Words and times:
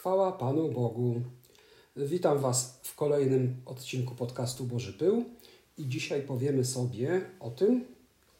Chwała 0.00 0.32
Panu 0.32 0.68
Bogu. 0.68 1.20
Witam 1.96 2.38
Was 2.38 2.80
w 2.82 2.94
kolejnym 2.94 3.56
odcinku 3.66 4.14
podcastu 4.14 4.64
Boży 4.64 4.92
Pył 4.92 5.24
i 5.78 5.88
dzisiaj 5.88 6.22
powiemy 6.22 6.64
sobie 6.64 7.20
o 7.40 7.50
tym, 7.50 7.84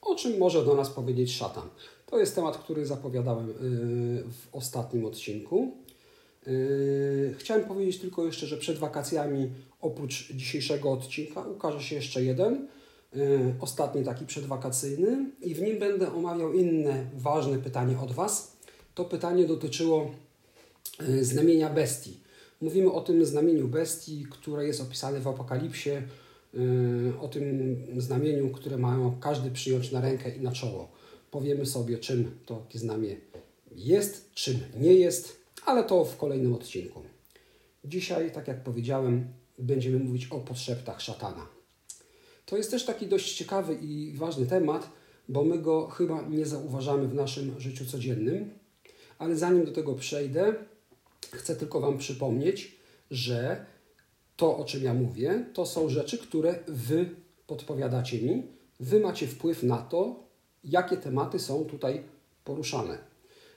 o 0.03 0.15
czym 0.15 0.39
może 0.39 0.65
do 0.65 0.75
nas 0.75 0.91
powiedzieć 0.91 1.33
szatan. 1.33 1.69
To 2.07 2.19
jest 2.19 2.35
temat, 2.35 2.59
który 2.59 2.87
zapowiadałem 2.87 3.49
yy, 3.49 3.55
w 4.25 4.49
ostatnim 4.53 5.05
odcinku. 5.05 5.73
Yy, 6.47 7.35
chciałem 7.39 7.65
powiedzieć 7.65 7.99
tylko 7.99 8.25
jeszcze, 8.25 8.47
że 8.47 8.57
przed 8.57 8.79
wakacjami 8.79 9.51
oprócz 9.81 10.33
dzisiejszego 10.33 10.93
odcinka 10.93 11.43
ukaże 11.43 11.83
się 11.83 11.97
jeszcze 11.97 12.25
jeden, 12.25 12.69
yy, 13.15 13.55
ostatni 13.61 14.05
taki 14.05 14.27
przedwakacyjny 14.27 15.31
i 15.41 15.55
w 15.55 15.63
nim 15.63 15.79
będę 15.79 16.13
omawiał 16.13 16.53
inne 16.53 17.07
ważne 17.17 17.59
pytanie 17.59 18.01
od 18.01 18.13
Was. 18.13 18.57
To 18.95 19.05
pytanie 19.05 19.45
dotyczyło 19.45 20.11
Y, 20.11 20.30
znamienia 21.21 21.71
bestii. 21.71 22.21
Mówimy 22.61 22.93
o 22.93 23.01
tym 23.01 23.25
znamieniu 23.25 23.69
bestii, 23.69 24.27
które 24.31 24.67
jest 24.67 24.81
opisane 24.81 25.21
w 25.21 25.29
Apokalipsie, 25.29 25.91
y, 25.91 27.19
o 27.21 27.29
tym 27.29 27.77
znamieniu, 27.97 28.51
które 28.51 28.79
mają 28.79 29.21
każdy 29.21 29.51
przyjąć 29.51 29.93
na 29.93 30.01
rękę 30.01 30.37
i 30.37 30.41
na 30.41 30.53
czoło. 30.53 30.93
Powiemy 31.31 31.67
sobie, 31.67 31.99
czym 31.99 32.39
to 32.47 32.67
znamie 32.75 33.17
jest, 33.77 34.35
czym 34.35 34.59
nie 34.77 34.95
jest, 34.95 35.37
ale 35.67 35.85
to 35.85 36.05
w 36.05 36.17
kolejnym 36.17 36.55
odcinku. 36.55 37.03
Dzisiaj, 37.85 38.33
tak 38.33 38.49
jak 38.49 38.63
powiedziałem, 38.63 39.29
będziemy 39.59 39.99
mówić 39.99 40.27
o 40.27 40.39
podszeptach 40.39 41.01
szatana. 41.01 41.47
To 42.47 42.57
jest 42.57 42.71
też 42.71 42.85
taki 42.85 43.07
dość 43.07 43.37
ciekawy 43.37 43.75
i 43.75 44.13
ważny 44.17 44.47
temat, 44.47 44.91
bo 45.29 45.45
my 45.45 45.59
go 45.59 45.87
chyba 45.87 46.23
nie 46.23 46.47
zauważamy 46.47 47.09
w 47.09 47.15
naszym 47.15 47.61
życiu 47.61 47.87
codziennym. 47.87 48.51
Ale 49.21 49.37
zanim 49.37 49.65
do 49.65 49.73
tego 49.73 49.95
przejdę, 49.95 50.55
Chcę 51.33 51.57
tylko 51.57 51.81
Wam 51.81 51.99
przypomnieć, 51.99 52.77
że 53.11 53.67
to, 54.37 54.57
o 54.57 54.65
czym 54.65 54.85
ja 54.85 54.95
mówię, 54.95 55.45
to 55.55 55.67
są 55.67 55.89
rzeczy, 55.89 56.19
które 56.19 56.59
Wy 56.69 57.11
podpowiadacie 57.47 58.23
mi. 58.23 58.43
Wy 58.81 59.01
macie 59.01 59.27
wpływ 59.27 59.63
na 59.63 59.79
to, 59.79 60.23
jakie 60.65 60.97
tematy 60.97 61.39
są 61.39 61.65
tutaj 61.65 62.03
poruszane. 62.45 62.99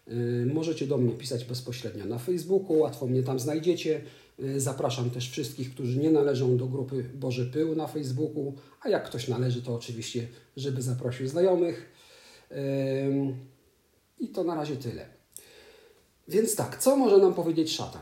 Yy, 0.07 0.45
możecie 0.53 0.87
do 0.87 0.97
mnie 0.97 1.13
pisać 1.13 1.45
bezpośrednio 1.45 2.05
na 2.05 2.19
Facebooku, 2.19 2.79
łatwo 2.79 3.07
mnie 3.07 3.23
tam 3.23 3.39
znajdziecie. 3.39 4.01
Yy, 4.39 4.59
zapraszam 4.59 5.09
też 5.09 5.29
wszystkich, 5.29 5.73
którzy 5.73 5.99
nie 5.99 6.11
należą 6.11 6.57
do 6.57 6.67
grupy 6.67 7.03
Boży 7.03 7.45
Pył 7.45 7.75
na 7.75 7.87
Facebooku, 7.87 8.53
a 8.81 8.89
jak 8.89 9.05
ktoś 9.05 9.27
należy, 9.27 9.61
to 9.61 9.75
oczywiście, 9.75 10.27
żeby 10.57 10.81
zaprosił 10.81 11.27
znajomych. 11.27 11.93
I 14.19 14.27
to 14.29 14.43
na 14.43 14.55
razie 14.55 14.75
tyle. 14.75 15.22
Więc 16.27 16.55
tak, 16.55 16.79
co 16.79 16.95
może 16.95 17.17
nam 17.17 17.33
powiedzieć 17.33 17.75
szatan? 17.75 18.01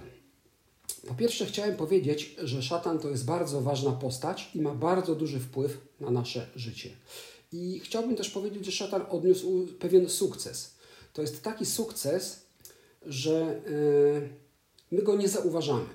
Po 1.08 1.14
pierwsze, 1.14 1.46
chciałem 1.46 1.76
powiedzieć, 1.76 2.36
że 2.44 2.64
szatan 2.64 3.00
to 3.00 3.10
jest 3.10 3.26
bardzo 3.26 3.62
ważna 3.62 3.92
postać 3.92 4.52
i 4.56 4.62
ma 4.62 4.76
bardzo 4.76 5.16
duży 5.16 5.40
wpływ 5.40 5.78
na 6.00 6.12
nasze 6.12 6.48
życie. 6.56 6.90
I 7.52 7.80
chciałbym 7.84 8.16
też 8.16 8.30
powiedzieć, 8.30 8.66
że 8.66 8.72
szatan 8.72 9.06
odniósł 9.10 9.68
pewien 9.80 10.10
sukces. 10.10 10.76
To 11.14 11.22
jest 11.22 11.44
taki 11.44 11.66
sukces, 11.66 12.46
że 13.06 13.62
yy, 14.22 14.30
my 14.92 15.02
go 15.02 15.16
nie 15.16 15.30
zauważamy. 15.30 15.86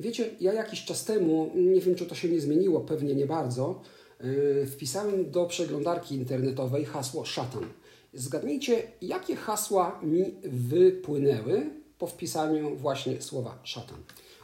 Wiecie, 0.00 0.30
ja 0.40 0.52
jakiś 0.52 0.84
czas 0.84 1.04
temu, 1.04 1.52
nie 1.54 1.80
wiem 1.80 1.94
czy 1.94 2.06
to 2.06 2.14
się 2.14 2.28
nie 2.28 2.40
zmieniło, 2.40 2.80
pewnie 2.80 3.14
nie 3.14 3.26
bardzo, 3.26 3.82
yy, 4.20 4.66
wpisałem 4.66 5.30
do 5.30 5.46
przeglądarki 5.46 6.14
internetowej 6.14 6.84
hasło 6.84 7.24
szatan. 7.24 7.68
Zgadnijcie, 8.16 8.82
jakie 9.02 9.36
hasła 9.36 10.00
mi 10.02 10.24
wypłynęły 10.42 11.70
po 11.98 12.06
wpisaniu 12.06 12.76
właśnie 12.76 13.22
słowa 13.22 13.58
szatan. 13.62 13.98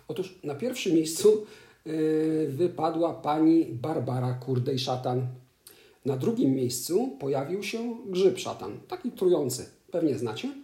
Otóż 0.09 0.39
na 0.45 0.55
pierwszym 0.55 0.95
miejscu 0.95 1.47
yy, 1.87 2.49
wypadła 2.49 3.15
pani 3.15 3.65
Barbara 3.65 4.35
Kurdej 4.35 4.79
Szatan. 4.79 5.27
Na 6.05 6.17
drugim 6.17 6.55
miejscu 6.55 7.17
pojawił 7.21 7.63
się 7.63 7.97
grzyb 8.07 8.39
szatan, 8.39 8.81
taki 8.89 9.11
trujący, 9.11 9.67
pewnie 9.91 10.19
znacie. 10.19 10.55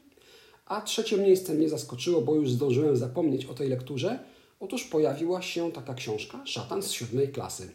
A 0.67 0.81
trzecie 0.81 1.17
miejsce 1.17 1.55
mnie 1.55 1.69
zaskoczyło, 1.69 2.21
bo 2.21 2.35
już 2.35 2.51
zdążyłem 2.51 2.97
zapomnieć 2.97 3.47
o 3.47 3.55
tej 3.55 3.69
lekturze. 3.69 4.19
Otóż 4.61 4.85
pojawiła 4.85 5.43
się 5.43 5.73
taka 5.73 5.95
książka 5.95 6.47
Szatan 6.47 6.83
z 6.83 6.91
siódmej 6.91 7.29
klasy. 7.29 7.71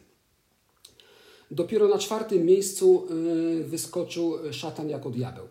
Dopiero 1.54 1.88
na 1.88 1.98
czwartym 1.98 2.46
miejscu 2.46 3.08
y, 3.62 3.64
wyskoczył 3.64 4.34
szatan 4.52 4.90
jako 4.90 5.10
diabeł. 5.10 5.48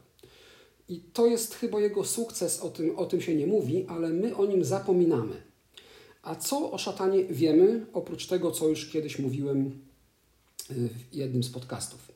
I 0.89 1.01
to 1.13 1.27
jest 1.27 1.55
chyba 1.55 1.81
jego 1.81 2.05
sukces, 2.05 2.61
o 2.61 2.69
tym, 2.69 2.99
o 2.99 3.07
tym 3.07 3.21
się 3.21 3.35
nie 3.35 3.47
mówi, 3.47 3.87
ale 3.89 4.09
my 4.09 4.37
o 4.37 4.47
nim 4.47 4.65
zapominamy. 4.65 5.43
A 6.23 6.35
co 6.35 6.73
o 6.73 6.79
szatanie 6.79 7.25
wiemy, 7.25 7.87
oprócz 7.93 8.27
tego, 8.27 8.51
co 8.51 8.69
już 8.69 8.91
kiedyś 8.91 9.19
mówiłem 9.19 9.67
y, 10.71 10.75
w 11.11 11.15
jednym 11.15 11.43
z 11.43 11.51
podcastów? 11.51 12.13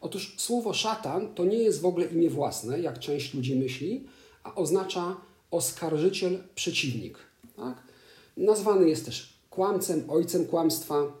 Otóż 0.00 0.34
słowo 0.38 0.74
szatan 0.74 1.34
to 1.34 1.44
nie 1.44 1.58
jest 1.58 1.80
w 1.80 1.86
ogóle 1.86 2.06
imię 2.06 2.30
własne, 2.30 2.80
jak 2.80 2.98
część 2.98 3.34
ludzi 3.34 3.56
myśli, 3.56 4.06
a 4.42 4.54
oznacza 4.54 5.16
oskarżyciel, 5.50 6.38
przeciwnik. 6.54 7.18
Tak? 7.56 7.82
Nazwany 8.36 8.88
jest 8.88 9.04
też 9.04 9.38
kłamcem, 9.50 10.04
ojcem 10.08 10.46
kłamstwa, 10.46 11.12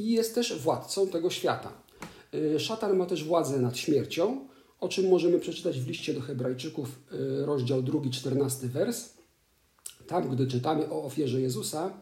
i 0.00 0.10
jest 0.10 0.34
też 0.34 0.58
władcą 0.58 1.08
tego 1.08 1.30
świata. 1.30 1.72
Y, 2.34 2.60
szatan 2.60 2.96
ma 2.96 3.06
też 3.06 3.24
władzę 3.24 3.58
nad 3.58 3.76
śmiercią, 3.76 4.48
o 4.80 4.88
czym 4.88 5.08
możemy 5.08 5.38
przeczytać 5.38 5.80
w 5.80 5.88
liście 5.88 6.14
do 6.14 6.20
Hebrajczyków, 6.20 6.88
y, 7.12 7.46
rozdział 7.46 7.82
2, 7.82 8.10
14 8.10 8.68
wers. 8.68 9.14
Tam, 10.06 10.28
gdy 10.28 10.46
czytamy 10.46 10.90
o 10.90 11.04
ofierze 11.04 11.40
Jezusa, 11.40 11.92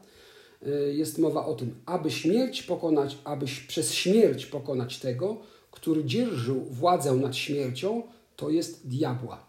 y, 0.67 0.95
jest 0.95 1.19
mowa 1.19 1.47
o 1.47 1.55
tym, 1.55 1.75
aby 1.87 2.11
śmierć 2.11 2.63
pokonać, 2.63 3.19
abyś 3.25 3.61
przez 3.61 3.93
śmierć 3.95 4.47
pokonać 4.47 4.99
tego, 4.99 5.41
który 5.71 6.05
dzierżył 6.05 6.61
władzę 6.61 7.15
nad 7.15 7.37
śmiercią, 7.37 8.03
to 8.37 8.51
jest 8.51 8.89
diabła. 8.89 9.49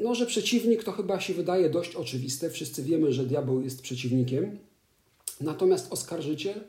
No, 0.00 0.14
że 0.14 0.26
przeciwnik 0.26 0.84
to 0.84 0.92
chyba 0.92 1.20
się 1.20 1.34
wydaje 1.34 1.70
dość 1.70 1.96
oczywiste. 1.96 2.50
Wszyscy 2.50 2.82
wiemy, 2.82 3.12
że 3.12 3.24
diabeł 3.24 3.60
jest 3.62 3.82
przeciwnikiem. 3.82 4.58
Natomiast 5.42 5.92
oskarżyciel, 5.92 6.60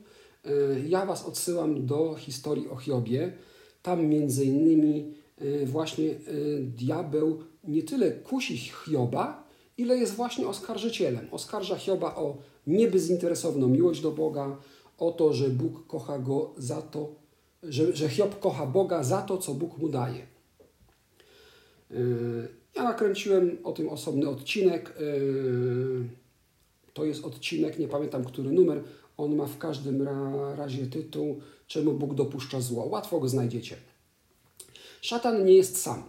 e, 0.45 0.49
ja 0.87 1.05
Was 1.05 1.25
odsyłam 1.25 1.85
do 1.85 2.15
historii 2.15 2.69
o 2.69 2.75
Hiobie. 2.75 3.33
Tam 3.81 4.05
między 4.05 4.45
innymi 4.45 5.13
e, 5.37 5.65
właśnie 5.65 6.09
e, 6.09 6.15
diabeł 6.59 7.43
nie 7.63 7.83
tyle 7.83 8.11
kusi 8.11 8.57
Hioba, 8.57 9.47
ile 9.77 9.97
jest 9.97 10.15
właśnie 10.15 10.47
oskarżycielem. 10.47 11.27
Oskarża 11.31 11.75
Hioba 11.75 12.15
o 12.15 12.37
niebezinteresowną 12.67 13.67
miłość 13.67 14.01
do 14.01 14.11
Boga, 14.11 14.57
o 14.97 15.11
to, 15.11 15.33
że 15.33 15.49
Bóg 15.49 15.87
kocha 15.87 16.19
go 16.19 16.53
za 16.57 16.81
to, 16.81 17.15
że, 17.63 17.95
że 17.95 18.09
Hiob 18.09 18.39
kocha 18.39 18.65
Boga 18.65 19.03
za 19.03 19.21
to, 19.21 19.37
co 19.37 19.53
Bóg 19.53 19.77
mu 19.77 19.89
daje. 19.89 20.27
Ja 22.75 22.83
nakręciłem 22.83 23.57
o 23.63 23.71
tym 23.71 23.89
osobny 23.89 24.29
odcinek. 24.29 24.93
To 26.93 27.05
jest 27.05 27.25
odcinek, 27.25 27.79
nie 27.79 27.87
pamiętam 27.87 28.25
który 28.25 28.51
numer, 28.51 28.83
on 29.17 29.35
ma 29.35 29.45
w 29.45 29.57
każdym 29.57 30.07
razie 30.55 30.87
tytuł 30.87 31.41
Czemu 31.67 31.93
Bóg 31.93 32.13
dopuszcza 32.13 32.61
zło. 32.61 32.85
Łatwo 32.85 33.19
go 33.19 33.29
znajdziecie. 33.29 33.75
Szatan 35.01 35.45
nie 35.45 35.53
jest 35.53 35.81
sam. 35.81 36.03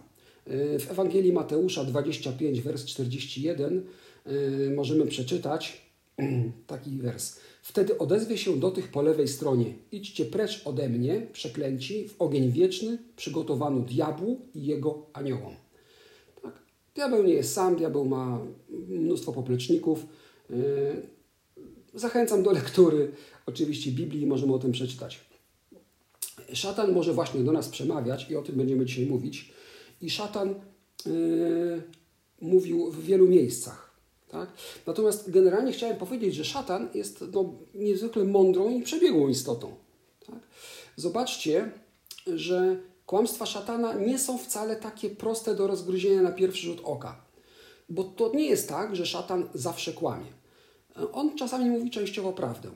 Y, 0.47 0.79
w 0.79 0.91
Ewangelii 0.91 1.33
Mateusza 1.33 1.83
25, 1.83 2.61
wers 2.61 2.85
41 2.85 3.83
y, 4.27 4.73
możemy 4.75 5.05
przeczytać 5.05 5.81
taki 6.67 6.97
wers. 6.97 7.39
Wtedy 7.61 7.97
odezwie 7.97 8.37
się 8.37 8.59
do 8.59 8.71
tych 8.71 8.91
po 8.91 9.01
lewej 9.01 9.27
stronie. 9.27 9.73
Idźcie 9.91 10.25
precz 10.25 10.67
ode 10.67 10.89
mnie, 10.89 11.27
przeklęci, 11.33 12.09
w 12.09 12.21
ogień 12.21 12.51
wieczny, 12.51 12.97
przygotowany 13.15 13.81
diabłu 13.81 14.41
i 14.55 14.65
jego 14.65 15.05
aniołom. 15.13 15.55
Tak? 16.41 16.53
Diabeł 16.95 17.23
nie 17.23 17.33
jest 17.33 17.53
sam, 17.53 17.75
diabeł 17.75 18.05
ma 18.05 18.39
mnóstwo 18.87 19.33
popleczników 19.33 20.05
zachęcam 21.93 22.43
do 22.43 22.51
lektury 22.51 23.11
oczywiście 23.45 23.91
Biblii, 23.91 24.27
możemy 24.27 24.53
o 24.53 24.59
tym 24.59 24.71
przeczytać. 24.71 25.19
Szatan 26.53 26.93
może 26.93 27.13
właśnie 27.13 27.43
do 27.43 27.51
nas 27.51 27.69
przemawiać 27.69 28.29
i 28.29 28.35
o 28.35 28.41
tym 28.41 28.55
będziemy 28.55 28.85
dzisiaj 28.85 29.05
mówić. 29.05 29.51
I 30.01 30.09
szatan 30.09 30.55
yy, 31.05 31.83
mówił 32.41 32.91
w 32.91 33.03
wielu 33.03 33.27
miejscach. 33.27 33.95
Tak? 34.27 34.49
Natomiast 34.87 35.31
generalnie 35.31 35.71
chciałem 35.71 35.97
powiedzieć, 35.97 36.35
że 36.35 36.45
szatan 36.45 36.89
jest 36.93 37.23
no, 37.33 37.53
niezwykle 37.73 38.23
mądrą 38.23 38.69
i 38.69 38.81
przebiegłą 38.81 39.27
istotą. 39.27 39.75
Tak? 40.27 40.39
Zobaczcie, 40.95 41.71
że 42.27 42.77
kłamstwa 43.05 43.45
szatana 43.45 43.93
nie 43.93 44.19
są 44.19 44.37
wcale 44.37 44.75
takie 44.75 45.09
proste 45.09 45.55
do 45.55 45.67
rozgryzienia 45.67 46.21
na 46.21 46.31
pierwszy 46.31 46.65
rzut 46.65 46.81
oka. 46.83 47.25
Bo 47.89 48.03
to 48.03 48.31
nie 48.35 48.45
jest 48.45 48.69
tak, 48.69 48.95
że 48.95 49.05
szatan 49.05 49.49
zawsze 49.53 49.93
kłamie. 49.93 50.27
On 51.13 51.35
czasami 51.37 51.69
mówi 51.69 51.89
częściowo 51.89 52.33
prawdę. 52.33 52.69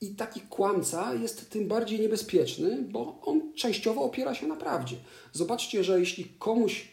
I 0.00 0.14
taki 0.14 0.40
kłamca 0.40 1.14
jest 1.14 1.50
tym 1.50 1.68
bardziej 1.68 2.00
niebezpieczny, 2.00 2.84
bo 2.90 3.20
on 3.22 3.54
częściowo 3.54 4.02
opiera 4.02 4.34
się 4.34 4.46
na 4.46 4.56
prawdzie. 4.56 4.96
Zobaczcie, 5.32 5.84
że 5.84 6.00
jeśli 6.00 6.24
komuś 6.38 6.88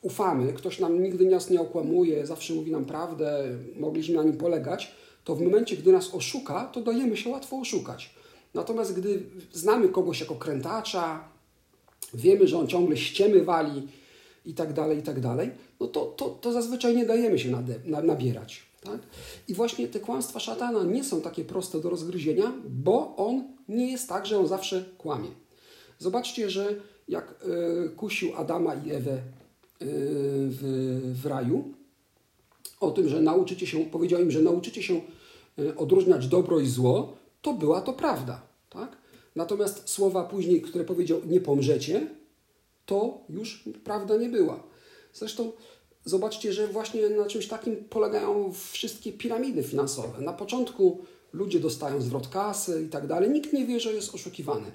ufamy, 0.00 0.52
ktoś 0.52 0.78
nam 0.78 1.02
nigdy 1.02 1.26
nas 1.26 1.50
nie 1.50 1.60
okłamuje, 1.60 2.26
zawsze 2.26 2.54
mówi 2.54 2.72
nam 2.72 2.84
prawdę, 2.84 3.44
mogliśmy 3.76 4.14
na 4.14 4.22
nim 4.22 4.36
polegać, 4.36 4.92
to 5.24 5.34
w 5.34 5.42
momencie, 5.42 5.76
gdy 5.76 5.92
nas 5.92 6.14
oszuka, 6.14 6.64
to 6.64 6.80
dajemy 6.80 7.16
się 7.16 7.30
łatwo 7.30 7.56
oszukać. 7.56 8.14
Natomiast 8.54 8.94
gdy 8.94 9.22
znamy 9.52 9.88
kogoś 9.88 10.20
jako 10.20 10.34
krętacza, 10.34 11.28
wiemy, 12.14 12.46
że 12.46 12.58
on 12.58 12.66
ciągle 12.66 12.96
ściemy 12.96 13.44
wali 13.44 13.88
i 14.44 14.54
tak 14.54 14.72
dalej, 14.72 14.98
i 14.98 15.02
tak 15.02 15.20
dalej, 15.20 15.50
no 15.80 15.86
to, 15.86 16.04
to, 16.06 16.28
to 16.28 16.52
zazwyczaj 16.52 16.96
nie 16.96 17.06
dajemy 17.06 17.38
się 17.38 17.50
nade, 17.50 17.74
na, 17.84 18.02
nabierać. 18.02 18.62
Tak? 18.80 19.00
I 19.48 19.54
właśnie 19.54 19.88
te 19.88 20.00
kłamstwa 20.00 20.40
szatana 20.40 20.84
nie 20.84 21.04
są 21.04 21.20
takie 21.20 21.44
proste 21.44 21.80
do 21.80 21.90
rozgryzienia, 21.90 22.52
bo 22.68 23.16
on 23.16 23.44
nie 23.68 23.90
jest 23.90 24.08
tak, 24.08 24.26
że 24.26 24.38
on 24.38 24.46
zawsze 24.46 24.84
kłamie. 24.98 25.28
Zobaczcie, 25.98 26.50
że 26.50 26.74
jak 27.08 27.34
y, 27.86 27.90
kusił 27.90 28.36
Adama 28.36 28.74
i 28.74 28.90
Ewę 28.90 29.12
y, 29.12 29.20
w, 30.50 30.60
w 31.22 31.26
raju, 31.26 31.74
o 32.80 32.90
tym, 32.90 33.08
że 33.08 33.20
nauczycie 33.20 33.66
się, 33.66 33.84
powiedział 33.84 34.22
im, 34.22 34.30
że 34.30 34.42
nauczycie 34.42 34.82
się 34.82 35.00
y, 35.58 35.76
odróżniać 35.76 36.28
dobro 36.28 36.60
i 36.60 36.66
zło, 36.66 37.16
to 37.42 37.54
była 37.54 37.80
to 37.80 37.92
prawda. 37.92 38.42
Tak? 38.70 38.96
Natomiast 39.36 39.88
słowa 39.88 40.24
później, 40.24 40.62
które 40.62 40.84
powiedział 40.84 41.20
nie 41.26 41.40
pomrzecie, 41.40 42.06
to 42.86 43.18
już 43.28 43.64
prawda 43.84 44.16
nie 44.16 44.28
była. 44.28 44.67
Zresztą 45.18 45.52
zobaczcie, 46.04 46.52
że 46.52 46.68
właśnie 46.68 47.08
na 47.08 47.26
czymś 47.26 47.46
takim 47.48 47.76
polegają 47.76 48.52
wszystkie 48.72 49.12
piramidy 49.12 49.62
finansowe. 49.62 50.20
Na 50.20 50.32
początku 50.32 50.98
ludzie 51.32 51.60
dostają 51.60 52.00
zwrot 52.00 52.28
kasy 52.28 52.82
i 52.86 52.88
tak 52.88 53.06
dalej. 53.06 53.30
Nikt 53.30 53.52
nie 53.52 53.66
wie, 53.66 53.80
że 53.80 53.92
jest 53.92 54.14
oszukiwany. 54.14 54.72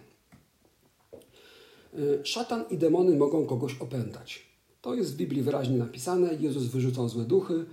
Y, 1.99 2.19
szatan 2.23 2.65
i 2.69 2.77
demony 2.77 3.15
mogą 3.15 3.45
kogoś 3.45 3.75
opętać. 3.79 4.45
To 4.81 4.95
jest 4.95 5.13
w 5.13 5.17
Biblii 5.17 5.41
wyraźnie 5.41 5.77
napisane. 5.77 6.35
Jezus 6.39 6.63
wyrzucał 6.63 7.09
złe 7.09 7.23
duchy. 7.23 7.65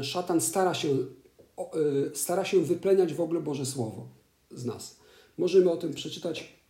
Y, 0.00 0.04
szatan 0.04 0.40
stara 0.40 0.74
się, 0.74 0.88
y, 0.88 2.10
stara 2.14 2.44
się 2.44 2.60
wypleniać 2.60 3.14
w 3.14 3.20
ogóle 3.20 3.40
Boże 3.40 3.66
Słowo 3.66 4.06
z 4.50 4.64
nas. 4.64 4.96
Możemy 5.38 5.70
o 5.70 5.76
tym 5.76 5.94
przeczytać 5.94 6.60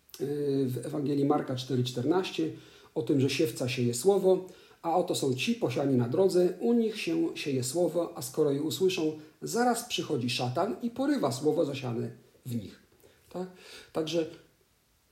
w 0.67 0.81
Ewangelii 0.85 1.25
Marka 1.25 1.55
4,14, 1.55 2.51
o 2.95 3.03
tym, 3.03 3.21
że 3.21 3.31
siewca 3.31 3.69
sieje 3.69 3.95
słowo, 3.95 4.47
a 4.82 4.97
oto 4.97 5.15
są 5.15 5.35
ci 5.35 5.55
posiani 5.55 5.97
na 5.97 6.09
drodze, 6.09 6.53
u 6.61 6.73
nich 6.73 7.00
się 7.00 7.29
sieje 7.35 7.65
słowo, 7.65 8.12
a 8.15 8.23
skoro 8.23 8.50
je 8.50 8.62
usłyszą, 8.62 9.19
zaraz 9.43 9.85
przychodzi 9.85 10.31
szatan 10.31 10.77
i 10.82 10.91
porywa 10.91 11.32
słowo 11.32 11.65
zasiane 11.65 12.11
w 12.47 12.56
nich. 12.56 12.81
Tak? 13.32 13.49
Także 13.93 14.27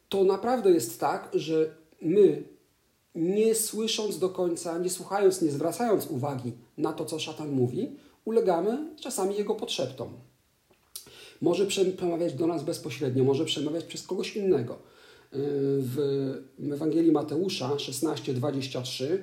to 0.08 0.24
naprawdę 0.24 0.70
jest 0.70 1.00
tak, 1.00 1.30
że 1.34 1.74
my 2.02 2.42
nie 3.14 3.54
słysząc 3.54 4.18
do 4.18 4.28
końca, 4.28 4.78
nie 4.78 4.90
słuchając, 4.90 5.42
nie 5.42 5.50
zwracając 5.50 6.06
uwagi 6.06 6.52
na 6.78 6.92
to, 6.92 7.04
co 7.04 7.18
szatan 7.18 7.50
mówi, 7.50 7.96
ulegamy 8.24 8.96
czasami 9.00 9.36
jego 9.36 9.54
podszeptom. 9.54 10.12
Może 11.40 11.66
przemawiać 11.66 12.34
do 12.34 12.46
nas 12.46 12.62
bezpośrednio, 12.64 13.24
może 13.24 13.44
przemawiać 13.44 13.84
przez 13.84 14.06
kogoś 14.06 14.36
innego. 14.36 14.78
Yy, 15.32 15.38
w 15.80 15.98
Ewangelii 16.72 17.12
Mateusza 17.12 17.68
16:23 17.68 19.18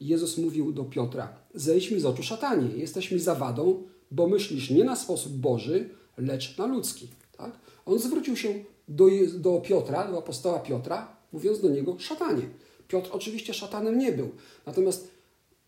Jezus 0.00 0.38
mówił 0.38 0.72
do 0.72 0.84
Piotra: 0.84 1.36
Zejdź 1.54 1.90
mi 1.90 2.00
z 2.00 2.04
oczu 2.04 2.22
szatanie, 2.22 2.76
jesteś 2.76 3.10
mi 3.10 3.20
zawadą, 3.20 3.82
bo 4.10 4.28
myślisz 4.28 4.70
nie 4.70 4.84
na 4.84 4.96
sposób 4.96 5.32
Boży, 5.32 5.88
lecz 6.16 6.58
na 6.58 6.66
ludzki. 6.66 7.08
Tak? 7.36 7.58
On 7.86 7.98
zwrócił 7.98 8.36
się 8.36 8.64
do, 8.88 9.06
do 9.34 9.60
Piotra, 9.60 10.10
do 10.10 10.18
apostoła 10.18 10.58
Piotra, 10.58 11.16
mówiąc 11.32 11.60
do 11.60 11.68
niego 11.68 11.96
szatanie. 11.98 12.42
Piotr 12.88 13.10
oczywiście 13.12 13.54
szatanem 13.54 13.98
nie 13.98 14.12
był. 14.12 14.30
Natomiast 14.66 15.10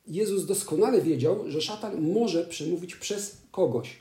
Jezus 0.06 0.46
doskonale 0.46 1.02
wiedział, 1.02 1.50
że 1.50 1.61
szatan 1.61 2.12
może 2.12 2.44
przemówić 2.44 2.96
przez 2.96 3.37
kogoś. 3.50 4.00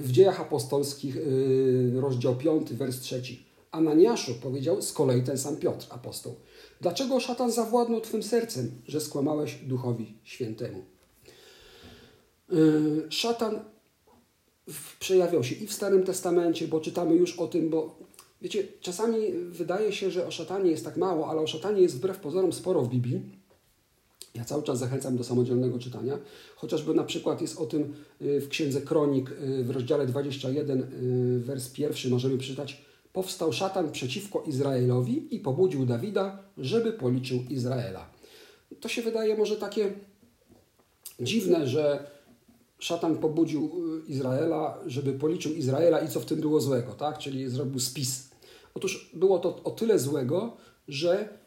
W 0.00 0.12
dziejach 0.12 0.40
apostolskich, 0.40 1.14
yy, 1.14 2.00
rozdział 2.00 2.36
5, 2.36 2.72
wers 2.72 3.00
3. 3.00 3.22
Ananiaszu 3.72 4.34
powiedział 4.34 4.82
z 4.82 4.92
kolei 4.92 5.22
ten 5.22 5.38
sam 5.38 5.56
Piotr, 5.56 5.86
apostoł. 5.90 6.34
Dlaczego 6.80 7.20
szatan 7.20 7.52
zawładnął 7.52 8.00
Twym 8.00 8.22
sercem, 8.22 8.70
że 8.86 9.00
skłamałeś 9.00 9.54
Duchowi 9.54 10.14
Świętemu? 10.24 10.84
Yy, 12.48 13.06
szatan 13.10 13.60
przejawiał 15.00 15.44
się 15.44 15.54
i 15.54 15.66
w 15.66 15.72
Starym 15.72 16.02
Testamencie, 16.02 16.68
bo 16.68 16.80
czytamy 16.80 17.14
już 17.14 17.38
o 17.38 17.46
tym, 17.46 17.70
bo 17.70 17.98
wiecie, 18.42 18.68
czasami 18.80 19.32
wydaje 19.32 19.92
się, 19.92 20.10
że 20.10 20.26
o 20.26 20.30
szatanie 20.30 20.70
jest 20.70 20.84
tak 20.84 20.96
mało, 20.96 21.28
ale 21.28 21.40
o 21.40 21.46
szatanie 21.46 21.82
jest 21.82 21.96
wbrew 21.96 22.18
pozorom 22.18 22.52
sporo 22.52 22.82
w 22.82 22.88
Biblii. 22.88 23.42
Ja 24.34 24.44
cały 24.44 24.62
czas 24.62 24.78
zachęcam 24.78 25.16
do 25.16 25.24
samodzielnego 25.24 25.78
czytania. 25.78 26.18
Chociażby 26.56 26.94
na 26.94 27.04
przykład 27.04 27.40
jest 27.40 27.58
o 27.58 27.66
tym 27.66 27.94
y, 28.22 28.40
w 28.40 28.48
Księdze 28.48 28.80
Kronik 28.80 29.30
y, 29.30 29.64
w 29.64 29.70
rozdziale 29.70 30.06
21, 30.06 30.80
y, 30.80 31.40
wers 31.40 31.68
pierwszy 31.68 32.10
możemy 32.10 32.38
przeczytać 32.38 32.91
Powstał 33.12 33.52
szatan 33.52 33.92
przeciwko 33.92 34.42
Izraelowi 34.46 35.34
i 35.34 35.40
pobudził 35.40 35.86
Dawida, 35.86 36.38
żeby 36.58 36.92
policzył 36.92 37.44
Izraela. 37.50 38.10
To 38.80 38.88
się 38.88 39.02
wydaje 39.02 39.36
może 39.36 39.56
takie 39.56 39.92
dziwne, 41.20 41.66
że 41.66 42.10
szatan 42.78 43.18
pobudził 43.18 43.70
Izraela, 44.08 44.78
żeby 44.86 45.12
policzył 45.12 45.54
Izraela 45.54 46.00
i 46.00 46.08
co 46.08 46.20
w 46.20 46.24
tym 46.24 46.40
było 46.40 46.60
złego, 46.60 46.92
tak? 46.92 47.18
Czyli 47.18 47.48
zrobił 47.48 47.80
spis. 47.80 48.30
Otóż 48.74 49.10
było 49.14 49.38
to 49.38 49.62
o 49.64 49.70
tyle 49.70 49.98
złego, 49.98 50.56
że 50.88 51.38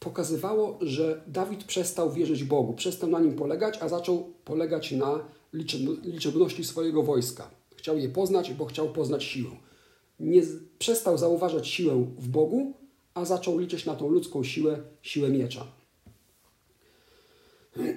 pokazywało, 0.00 0.78
że 0.80 1.22
Dawid 1.26 1.64
przestał 1.64 2.12
wierzyć 2.12 2.44
Bogu, 2.44 2.74
przestał 2.74 3.10
na 3.10 3.20
nim 3.20 3.34
polegać, 3.34 3.78
a 3.80 3.88
zaczął 3.88 4.32
polegać 4.44 4.92
na 4.92 5.18
liczebności 6.04 6.64
swojego 6.64 7.02
wojska. 7.02 7.50
Chciał 7.76 7.98
je 7.98 8.08
poznać, 8.08 8.54
bo 8.54 8.66
chciał 8.66 8.88
poznać 8.88 9.24
siłę. 9.24 9.50
Nie 10.20 10.42
przestał 10.78 11.18
zauważać 11.18 11.68
siłę 11.68 12.06
w 12.18 12.28
Bogu, 12.28 12.72
a 13.14 13.24
zaczął 13.24 13.58
liczyć 13.58 13.86
na 13.86 13.94
tą 13.94 14.08
ludzką 14.08 14.44
siłę, 14.44 14.82
siłę 15.02 15.30
miecza. 15.30 15.66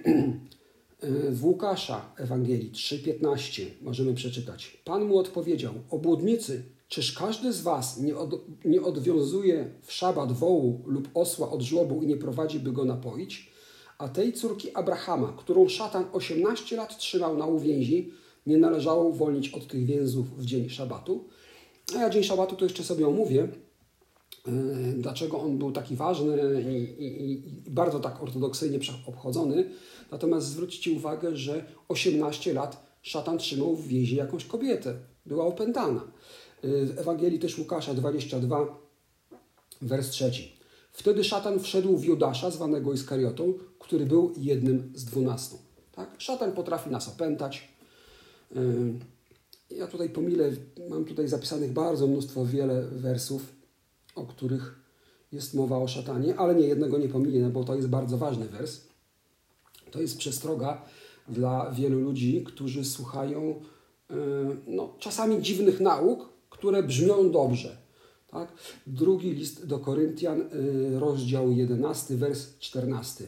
W 1.30 1.46
Łukasza 1.46 2.14
Ewangelii 2.18 2.72
3:15 2.72 3.66
możemy 3.82 4.14
przeczytać: 4.14 4.82
Pan 4.86 5.06
mu 5.06 5.18
odpowiedział: 5.18 5.74
Obłudnicy, 5.90 6.64
Czyż 6.92 7.12
każdy 7.12 7.54
z 7.54 7.62
was 7.62 8.00
nie, 8.00 8.18
od, 8.18 8.42
nie 8.66 8.82
odwiązuje 8.82 9.70
w 9.82 9.94
szabat 9.94 10.32
wołu 10.32 10.82
lub 10.86 11.10
osła 11.14 11.52
od 11.52 11.62
żłobu 11.62 12.02
i 12.02 12.08
nie 12.08 12.18
prowadzi, 12.18 12.60
by 12.60 12.72
go 12.72 12.86
napoić? 12.86 13.52
A 13.98 14.10
tej 14.10 14.34
córki 14.34 14.76
Abrahama, 14.76 15.34
którą 15.38 15.68
szatan 15.68 16.06
18 16.12 16.76
lat 16.76 16.98
trzymał 16.98 17.38
na 17.38 17.46
uwięzi, 17.46 18.12
nie 18.48 18.58
należało 18.58 19.04
uwolnić 19.04 19.50
od 19.50 19.68
tych 19.68 19.86
więzów 19.86 20.38
w 20.38 20.46
dzień 20.46 20.70
szabatu? 20.70 21.28
A 21.96 22.00
ja 22.00 22.10
dzień 22.10 22.24
szabatu 22.24 22.56
to 22.56 22.66
jeszcze 22.66 22.84
sobie 22.84 23.08
omówię, 23.08 23.48
e, 24.48 24.52
dlaczego 24.98 25.42
on 25.42 25.58
był 25.58 25.72
taki 25.72 25.96
ważny 25.96 26.64
i, 26.70 27.04
i, 27.04 27.32
i, 27.32 27.72
bardzo 27.72 28.00
tak 28.00 28.24
ortodoksyjnie 28.24 28.80
obchodzony. 29.06 29.70
Natomiast 30.12 30.48
zwróćcie 30.48 30.92
uwagę, 30.92 31.36
że 31.36 31.66
18 31.88 32.54
lat 32.54 32.98
szatan 33.02 33.38
trzymał 33.38 33.76
w 33.76 33.88
więzi 33.88 34.16
jakąś 34.16 34.46
kobietę. 34.46 34.96
Była 35.26 35.46
opętana. 35.46 36.12
W 36.64 36.94
Ewangelii 36.98 37.40
też 37.40 37.58
Łukasza 37.58 37.94
22, 37.94 38.80
wers 39.82 40.10
3. 40.10 40.32
Wtedy 40.92 41.24
szatan 41.24 41.60
wszedł 41.60 41.98
w 41.98 42.06
Judasza, 42.06 42.52
zwanego 42.52 42.94
Iskariotą, 42.94 43.54
który 43.80 44.06
był 44.06 44.34
jednym 44.38 44.94
z 44.96 45.06
dwunastu. 45.06 45.58
Tak? 45.92 46.16
Szatan 46.18 46.52
potrafi 46.52 46.90
nas 46.90 47.08
opętać. 47.08 47.68
Ja 49.78 49.88
tutaj 49.88 50.10
pomilę, 50.10 50.52
mam 50.90 51.06
tutaj 51.06 51.28
zapisanych 51.28 51.74
bardzo 51.74 52.08
mnóstwo, 52.08 52.46
wiele 52.46 52.82
wersów, 52.82 53.56
o 54.16 54.26
których 54.26 54.76
jest 55.32 55.54
mowa 55.54 55.78
o 55.78 55.88
szatanie, 55.88 56.36
ale 56.36 56.56
nie 56.56 56.68
jednego 56.68 56.98
nie 56.98 57.10
pominę, 57.10 57.50
bo 57.50 57.64
to 57.64 57.76
jest 57.76 57.88
bardzo 57.88 58.18
ważny 58.18 58.46
wers. 58.46 58.82
To 59.92 60.02
jest 60.02 60.18
przestroga 60.18 60.86
dla 61.30 61.72
wielu 61.72 62.00
ludzi, 62.00 62.44
którzy 62.44 62.86
słuchają 62.86 63.62
no, 64.68 64.94
czasami 65.00 65.42
dziwnych 65.42 65.80
nauk, 65.80 66.30
które 66.50 66.84
brzmią 66.84 67.32
dobrze. 67.32 67.78
Tak? 68.32 68.54
Drugi 68.88 69.32
list 69.32 69.66
do 69.66 69.80
Koryntian, 69.80 70.42
y, 70.42 71.00
rozdział 71.00 71.52
11, 71.52 72.16
wers 72.16 72.58
14. 72.60 73.28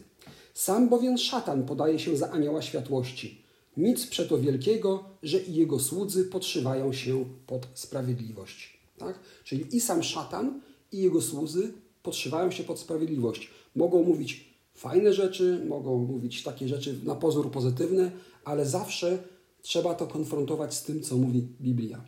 Sam 0.54 0.90
bowiem 0.90 1.18
szatan 1.18 1.66
podaje 1.66 2.00
się 2.00 2.18
za 2.18 2.32
anioła 2.32 2.62
światłości. 2.62 3.43
Nic 3.78 4.08
przeto 4.08 4.38
wielkiego, 4.38 5.04
że 5.24 5.40
i 5.40 5.56
jego 5.56 5.80
słudzy 5.80 6.26
podszywają 6.26 6.94
się 6.94 7.26
pod 7.48 7.68
sprawiedliwość. 7.74 8.78
Tak? 8.98 9.20
Czyli 9.44 9.76
i 9.76 9.82
sam 9.82 10.04
szatan, 10.04 10.62
i 10.92 10.98
jego 10.98 11.22
słudzy 11.22 11.74
podszywają 12.04 12.52
się 12.52 12.64
pod 12.64 12.80
sprawiedliwość. 12.80 13.50
Mogą 13.76 14.04
mówić 14.04 14.54
fajne 14.74 15.14
rzeczy, 15.14 15.66
mogą 15.68 15.98
mówić 15.98 16.44
takie 16.44 16.68
rzeczy 16.68 17.00
na 17.04 17.16
pozór 17.16 17.52
pozytywne, 17.52 18.12
ale 18.46 18.66
zawsze 18.66 19.24
trzeba 19.62 19.94
to 19.96 20.08
konfrontować 20.08 20.74
z 20.74 20.84
tym, 20.84 21.02
co 21.02 21.18
mówi 21.18 21.48
Biblia. 21.62 22.02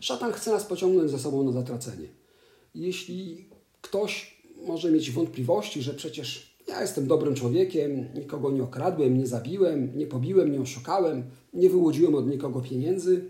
Szatan 0.00 0.32
chce 0.32 0.50
nas 0.50 0.64
pociągnąć 0.64 1.10
za 1.10 1.18
sobą 1.18 1.44
na 1.44 1.52
zatracenie. 1.52 2.08
Jeśli 2.74 3.48
ktoś 3.80 4.40
może 4.66 4.90
mieć 4.90 5.10
wątpliwości, 5.10 5.82
że 5.82 5.94
przecież 5.94 6.49
ja 6.70 6.80
jestem 6.80 7.06
dobrym 7.06 7.34
człowiekiem, 7.34 8.08
nikogo 8.14 8.50
nie 8.50 8.62
okradłem, 8.62 9.18
nie 9.18 9.26
zabiłem, 9.26 9.98
nie 9.98 10.06
pobiłem, 10.06 10.52
nie 10.52 10.60
oszukałem, 10.60 11.22
nie 11.54 11.70
wyłudziłem 11.70 12.14
od 12.14 12.26
nikogo 12.26 12.60
pieniędzy. 12.60 13.24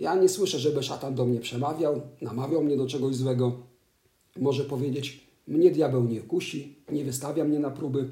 Ja 0.00 0.14
nie 0.14 0.28
słyszę, 0.28 0.58
żeby 0.58 0.82
szatan 0.82 1.14
do 1.14 1.26
mnie 1.26 1.40
przemawiał, 1.40 2.00
namawiał 2.22 2.64
mnie 2.64 2.76
do 2.76 2.86
czegoś 2.86 3.14
złego. 3.14 3.52
Może 4.36 4.64
powiedzieć, 4.64 5.26
mnie 5.48 5.70
diabeł 5.70 6.04
nie 6.04 6.20
kusi, 6.20 6.76
nie 6.92 7.04
wystawia 7.04 7.44
mnie 7.44 7.58
na 7.58 7.70
próby. 7.70 8.08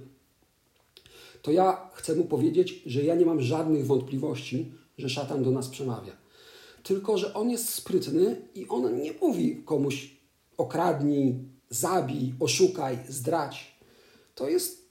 To 1.43 1.51
ja 1.51 1.91
chcę 1.93 2.17
mu 2.17 2.25
powiedzieć, 2.25 2.83
że 2.87 3.03
ja 3.03 3.15
nie 3.15 3.27
mam 3.27 3.41
żadnych 3.41 3.87
wątpliwości, 3.87 4.73
że 4.99 5.09
szatan 5.09 5.45
do 5.45 5.51
nas 5.51 5.69
przemawia. 5.69 6.13
Tylko, 6.83 7.19
że 7.19 7.35
on 7.35 7.51
jest 7.51 7.69
sprytny 7.69 8.37
i 8.55 8.67
on 8.69 9.01
nie 9.03 9.13
mówi 9.13 9.63
komuś 9.65 10.17
okradnij, 10.57 11.35
zabij, 11.71 12.35
oszukaj, 12.41 12.99
zdradź. 13.09 13.70
To 14.41 14.49
jest 14.49 14.91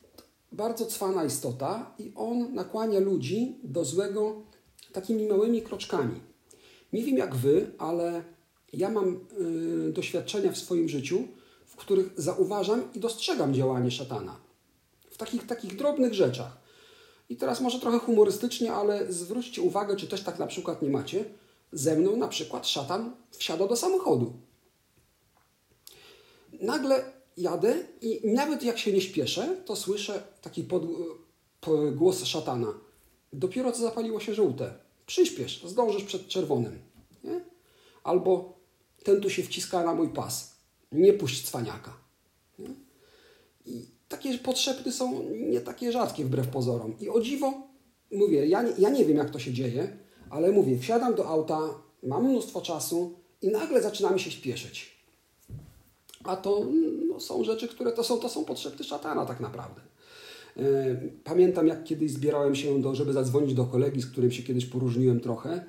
bardzo 0.52 0.86
cwana 0.86 1.26
istota 1.26 1.96
i 2.00 2.12
on 2.16 2.54
nakłania 2.54 3.00
ludzi 3.00 3.60
do 3.64 3.86
złego 3.86 4.42
takimi 4.94 5.28
małymi 5.28 5.62
kroczkami. 5.62 6.22
Nie 6.94 7.04
wiem 7.04 7.18
jak 7.18 7.36
wy, 7.36 7.72
ale 7.78 8.24
ja 8.74 8.90
mam 8.90 9.26
y, 9.88 9.94
doświadczenia 9.94 10.52
w 10.52 10.58
swoim 10.58 10.90
życiu, 10.90 11.28
w 11.66 11.76
których 11.76 12.12
zauważam 12.16 12.94
i 12.94 13.00
dostrzegam 13.00 13.54
działanie 13.54 13.92
szatana. 13.92 14.40
W 15.10 15.18
takich, 15.18 15.48
takich 15.48 15.76
drobnych 15.76 16.14
rzeczach. 16.14 16.58
I 17.30 17.38
teraz 17.38 17.62
może 17.62 17.80
trochę 17.80 18.00
humorystycznie, 18.00 18.74
ale 18.74 19.14
zwróćcie 19.14 19.62
uwagę, 19.62 19.96
czy 19.96 20.08
też 20.08 20.24
tak 20.24 20.40
na 20.40 20.48
przykład 20.48 20.82
nie 20.82 20.90
macie. 20.90 21.26
Ze 21.72 21.96
mną 21.96 22.18
na 22.18 22.28
przykład 22.28 22.68
szatan 22.68 23.16
wsiada 23.32 23.68
do 23.68 23.76
samochodu. 23.76 24.34
Nagle 26.62 27.19
jadę 27.42 27.76
i 28.02 28.22
nawet 28.24 28.64
jak 28.64 28.78
się 28.78 28.94
nie 28.94 29.02
śpieszę, 29.02 29.58
to 29.66 29.76
słyszę 29.76 30.24
taki 30.42 30.64
pod, 30.64 30.84
głos 31.96 32.24
szatana. 32.24 32.74
Dopiero 33.34 33.72
co 33.72 33.82
zapaliło 33.82 34.20
się 34.20 34.34
żółte. 34.34 34.74
Przyśpiesz, 35.06 35.64
zdążysz 35.66 36.04
przed 36.04 36.28
czerwonym. 36.28 36.80
Nie? 37.24 37.42
Albo 38.04 38.54
ten 39.04 39.22
tu 39.22 39.30
się 39.30 39.44
wciska 39.44 39.84
na 39.84 39.94
mój 39.94 40.10
pas. 40.10 40.56
Nie 40.92 41.14
puść 41.14 41.46
cwaniaka. 41.46 41.94
Nie? 42.60 42.70
I 43.66 43.86
takie 44.08 44.38
potrzeby 44.38 44.92
są 44.92 45.24
nie 45.30 45.62
takie 45.62 45.92
rzadkie 45.92 46.26
wbrew 46.26 46.48
pozorom. 46.48 47.00
I 47.00 47.10
o 47.10 47.22
dziwo, 47.22 47.54
mówię, 48.12 48.46
ja 48.46 48.62
nie, 48.62 48.74
ja 48.78 48.90
nie 48.90 49.06
wiem 49.06 49.18
jak 49.18 49.30
to 49.30 49.40
się 49.40 49.54
dzieje, 49.54 49.98
ale 50.30 50.52
mówię, 50.52 50.80
wsiadam 50.80 51.16
do 51.16 51.28
auta, 51.28 51.60
mam 52.04 52.30
mnóstwo 52.30 52.62
czasu 52.62 53.20
i 53.42 53.48
nagle 53.48 53.82
zaczyna 53.82 54.12
mi 54.12 54.20
się 54.20 54.32
śpieszyć. 54.32 54.99
A 56.24 56.36
to 56.36 56.66
no, 57.10 57.20
są 57.20 57.44
rzeczy, 57.44 57.68
które 57.68 57.92
to 57.92 58.04
są, 58.04 58.18
to 58.18 58.30
są 58.30 58.46
potrzeby 58.46 58.84
szatana 58.84 59.26
tak 59.26 59.40
naprawdę. 59.40 59.82
E, 60.58 60.64
pamiętam, 61.24 61.68
jak 61.68 61.84
kiedyś 61.84 62.12
zbierałem 62.12 62.56
się, 62.56 62.82
do, 62.82 62.96
żeby 62.96 63.14
zadzwonić 63.14 63.54
do 63.54 63.66
kolegi, 63.66 64.02
z 64.02 64.12
którym 64.12 64.32
się 64.32 64.44
kiedyś 64.44 64.66
poróżniłem 64.66 65.20
trochę, 65.20 65.66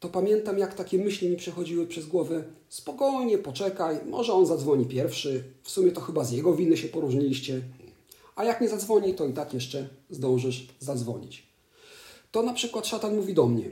to 0.00 0.08
pamiętam, 0.08 0.58
jak 0.58 0.74
takie 0.74 0.98
myśli 0.98 1.28
mi 1.28 1.36
przechodziły 1.36 1.86
przez 1.86 2.06
głowę. 2.06 2.44
Spokojnie, 2.68 3.38
poczekaj, 3.38 3.98
może 4.06 4.32
on 4.32 4.46
zadzwoni 4.46 4.86
pierwszy. 4.86 5.44
W 5.62 5.70
sumie 5.70 5.92
to 5.92 6.00
chyba 6.00 6.24
z 6.24 6.32
jego 6.32 6.54
winy 6.54 6.76
się 6.76 6.88
poróżniliście. 6.88 7.60
A 8.36 8.44
jak 8.44 8.60
nie 8.60 8.68
zadzwoni, 8.68 9.14
to 9.14 9.26
i 9.26 9.32
tak 9.32 9.54
jeszcze 9.54 9.88
zdążysz 10.10 10.68
zadzwonić. 10.80 11.46
To 12.30 12.42
na 12.42 12.52
przykład 12.52 12.86
szatan 12.86 13.16
mówi 13.16 13.34
do 13.34 13.46
mnie. 13.46 13.70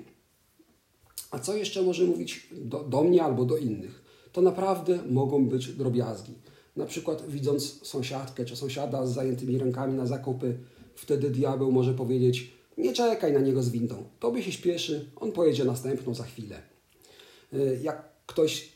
A 1.30 1.38
co 1.38 1.56
jeszcze 1.56 1.82
może 1.82 2.04
mówić 2.04 2.46
do, 2.52 2.84
do 2.84 3.02
mnie 3.02 3.22
albo 3.22 3.44
do 3.44 3.56
innych? 3.56 4.01
To 4.32 4.42
naprawdę 4.42 4.98
mogą 5.10 5.48
być 5.48 5.68
drobiazgi. 5.68 6.34
Na 6.76 6.86
przykład 6.86 7.30
widząc 7.30 7.86
sąsiadkę 7.86 8.44
czy 8.44 8.56
sąsiada 8.56 9.06
z 9.06 9.14
zajętymi 9.14 9.58
rękami 9.58 9.94
na 9.94 10.06
zakupy, 10.06 10.58
wtedy 10.94 11.30
diabeł 11.30 11.72
może 11.72 11.94
powiedzieć: 11.94 12.52
Nie 12.78 12.92
czekaj 12.92 13.32
na 13.32 13.40
niego 13.40 13.62
z 13.62 13.70
windą, 13.70 14.04
tobie 14.20 14.42
się 14.42 14.52
śpieszy, 14.52 15.10
on 15.16 15.32
pojedzie 15.32 15.64
następną 15.64 16.14
za 16.14 16.24
chwilę. 16.24 16.62
Y, 17.54 17.80
jak 17.82 18.08
ktoś 18.26 18.68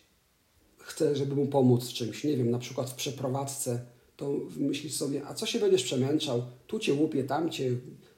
chce, 0.78 1.16
żeby 1.16 1.34
mu 1.34 1.46
pomóc 1.46 1.88
w 1.88 1.92
czymś, 1.92 2.24
nie 2.24 2.36
wiem, 2.36 2.50
na 2.50 2.58
przykład 2.58 2.90
w 2.90 2.94
przeprowadzce, 2.94 3.80
to 4.16 4.32
myślisz 4.56 4.94
sobie, 4.94 5.26
a 5.26 5.34
co 5.34 5.46
się 5.46 5.58
będziesz 5.58 5.82
przemęczał? 5.82 6.42
Tu 6.66 6.78
cię 6.78 6.94
łupie, 6.94 7.24
tam 7.24 7.50
cię 7.50 7.70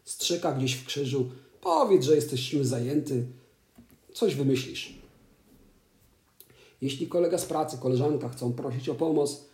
strzyka 0.05 0.53
gdzieś 0.53 0.75
w 0.75 0.85
krzyżu. 0.85 1.31
Powiedz, 1.61 2.05
że 2.05 2.15
jesteś 2.15 2.57
zajęty. 2.63 3.27
Coś 4.15 4.35
wymyślisz. 4.35 4.98
Jeśli 6.81 7.09
kolega 7.09 7.39
z 7.39 7.47
pracy, 7.47 7.79
koleżanka 7.79 8.29
chcą 8.29 8.53
prosić 8.53 8.89
o 8.89 8.95
pomoc, 8.95 9.45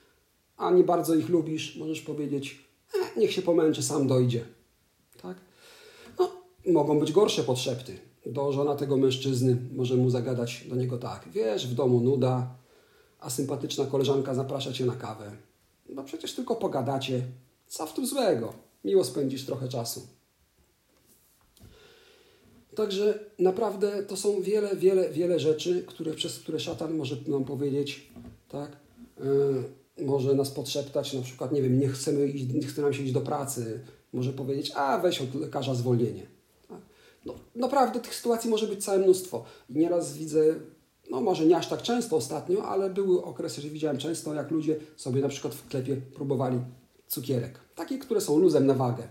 a 0.56 0.70
nie 0.70 0.84
bardzo 0.84 1.14
ich 1.14 1.28
lubisz, 1.28 1.76
możesz 1.76 2.00
powiedzieć, 2.00 2.64
e, 2.94 3.20
niech 3.20 3.32
się 3.32 3.42
pomęczy, 3.42 3.82
sam 3.82 4.06
dojdzie. 4.06 4.44
Tak? 5.22 5.36
No, 6.18 6.30
mogą 6.66 7.00
być 7.00 7.12
gorsze 7.12 7.44
podszepty. 7.44 7.98
Do 8.26 8.52
żona 8.52 8.74
tego 8.74 8.96
mężczyzny 8.96 9.56
może 9.76 9.96
mu 9.96 10.10
zagadać 10.10 10.64
do 10.68 10.76
niego 10.76 10.98
tak. 10.98 11.28
Wiesz, 11.32 11.66
w 11.66 11.74
domu 11.74 12.00
nuda, 12.00 12.54
a 13.20 13.30
sympatyczna 13.30 13.84
koleżanka 13.84 14.34
zaprasza 14.34 14.72
cię 14.72 14.86
na 14.86 14.96
kawę. 14.96 15.36
No 15.88 16.04
przecież 16.04 16.34
tylko 16.34 16.56
pogadacie. 16.56 17.22
Co 17.66 17.86
w 17.86 17.94
tym 17.94 18.06
złego? 18.06 18.52
Miło 18.84 19.04
spędzisz 19.04 19.46
trochę 19.46 19.68
czasu. 19.68 20.06
Także 22.76 23.18
naprawdę 23.38 24.02
to 24.02 24.16
są 24.16 24.40
wiele, 24.40 24.76
wiele, 24.76 25.10
wiele 25.10 25.40
rzeczy, 25.40 25.84
które, 25.86 26.14
przez 26.14 26.38
które 26.38 26.60
szatan 26.60 26.96
może 26.96 27.16
nam 27.26 27.44
powiedzieć, 27.44 28.12
tak? 28.48 28.76
Yy, 29.98 30.06
może 30.06 30.34
nas 30.34 30.50
podszeptać, 30.50 31.12
na 31.12 31.22
przykład, 31.22 31.52
nie 31.52 31.62
wiem, 31.62 31.78
nie 31.78 31.88
chcemy 31.88 32.26
iść, 32.26 32.52
nie 32.54 32.66
chce 32.66 32.82
nam 32.82 32.92
się 32.92 33.02
iść 33.02 33.12
do 33.12 33.20
pracy, 33.20 33.80
może 34.12 34.32
powiedzieć, 34.32 34.72
a 34.74 34.98
weź 34.98 35.20
od 35.20 35.34
lekarza 35.34 35.74
zwolnienie. 35.74 36.26
Tak? 36.68 36.80
No, 37.24 37.34
naprawdę 37.54 38.00
tych 38.00 38.14
sytuacji 38.14 38.50
może 38.50 38.66
być 38.66 38.84
całe 38.84 38.98
mnóstwo. 38.98 39.44
I 39.70 39.78
nieraz 39.78 40.12
widzę, 40.12 40.54
no 41.10 41.20
może 41.20 41.46
nie 41.46 41.56
aż 41.56 41.68
tak 41.68 41.82
często 41.82 42.16
ostatnio, 42.16 42.64
ale 42.64 42.90
były 42.90 43.24
okresy, 43.24 43.60
że 43.60 43.68
widziałem 43.68 43.98
często, 43.98 44.34
jak 44.34 44.50
ludzie 44.50 44.76
sobie 44.96 45.20
na 45.20 45.28
przykład 45.28 45.54
w 45.54 45.60
sklepie 45.66 45.96
próbowali 45.96 46.58
cukierek. 47.06 47.60
Takie, 47.74 47.98
które 47.98 48.20
są 48.20 48.38
luzem 48.38 48.66
na 48.66 48.74
wagę. 48.74 49.08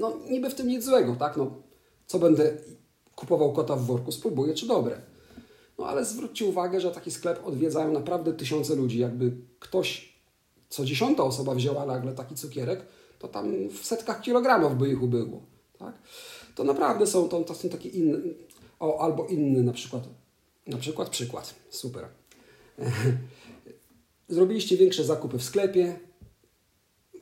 No 0.00 0.16
niby 0.30 0.50
w 0.50 0.54
tym 0.54 0.68
nic 0.68 0.84
złego, 0.84 1.16
tak? 1.16 1.36
No, 1.36 1.50
co 2.06 2.18
będę 2.18 2.56
kupował 3.16 3.52
kota 3.52 3.76
w 3.76 3.84
worku, 3.84 4.12
spróbuję, 4.12 4.54
czy 4.54 4.66
dobre. 4.66 5.00
No 5.78 5.86
ale 5.86 6.04
zwróćcie 6.04 6.44
uwagę, 6.44 6.80
że 6.80 6.90
taki 6.90 7.10
sklep 7.10 7.46
odwiedzają 7.46 7.92
naprawdę 7.92 8.32
tysiące 8.32 8.74
ludzi. 8.74 8.98
Jakby 8.98 9.32
ktoś, 9.58 10.18
co 10.68 10.84
dziesiąta 10.84 11.22
osoba 11.22 11.54
wzięła 11.54 11.86
nagle 11.86 12.12
taki 12.12 12.34
cukierek, 12.34 12.86
to 13.18 13.28
tam 13.28 13.68
w 13.68 13.86
setkach 13.86 14.20
kilogramów 14.20 14.78
by 14.78 14.88
ich 14.88 15.02
ubyło. 15.02 15.42
Tak? 15.78 15.94
To 16.54 16.64
naprawdę 16.64 17.06
są, 17.06 17.28
to, 17.28 17.44
to 17.44 17.54
są 17.54 17.68
takie 17.68 17.88
inne, 17.88 18.18
o, 18.80 19.00
albo 19.00 19.26
inny 19.26 19.62
na 19.62 19.72
przykład, 19.72 20.02
na 20.66 20.78
przykład 20.78 21.08
przykład, 21.08 21.54
super. 21.70 22.08
Zrobiliście 24.28 24.76
większe 24.76 25.04
zakupy 25.04 25.38
w 25.38 25.44
sklepie, 25.44 25.98